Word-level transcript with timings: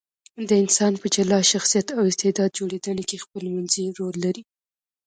د 0.47 0.49
انسان 0.63 0.93
په 1.01 1.07
جلا 1.15 1.39
شخصیت 1.51 1.87
او 1.97 2.03
استعداد 2.11 2.51
جوړېدنه 2.59 3.03
کې 3.09 3.23
خپلمنځي 3.25 3.85
رول 3.97 4.15
لري. 4.25 4.43